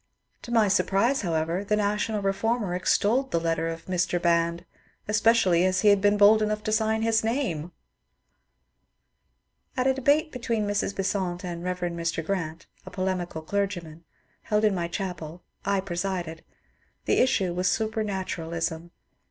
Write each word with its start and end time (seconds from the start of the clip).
To 0.41 0.51
ray 0.51 0.67
surprise, 0.67 1.21
however, 1.21 1.63
the" 1.63 1.75
National 1.87 2.23
Reformer" 2.23 2.73
extolled 2.75 3.29
the 3.29 3.39
letter 3.39 3.67
of 3.67 3.85
^^ 3.85 3.87
Mr. 3.87 4.19
Band," 4.19 4.65
especially 5.07 5.63
as 5.63 5.81
he 5.81 5.89
had 5.89 6.01
been 6.01 6.17
bold 6.17 6.41
enough 6.41 6.63
to 6.63 6.71
sign 6.71 7.03
his 7.03 7.23
name 7.23 7.71
I 9.77 9.81
At 9.81 9.85
a 9.85 9.93
debate 9.93 10.31
between 10.31 10.65
Mrs. 10.65 10.95
Besant 10.95 11.43
and 11.45 11.63
Bev. 11.63 11.81
Mr. 11.81 12.25
Grant— 12.25 12.65
a 12.87 12.89
polemical 12.89 13.43
clergyman— 13.43 14.03
held 14.49 14.65
in 14.65 14.73
my 14.73 14.87
chapel, 14.87 15.43
I 15.65 15.79
presided. 15.81 16.43
The 17.05 17.19
issue 17.19 17.53
was 17.53 17.67
Supernaturalism. 17.67 18.89